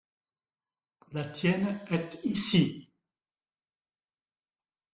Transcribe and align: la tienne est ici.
la 1.11 1.25
tienne 1.25 1.79
est 1.91 2.21
ici. 2.25 2.89